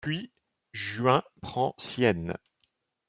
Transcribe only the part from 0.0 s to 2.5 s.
Puis, Juin prend Sienne.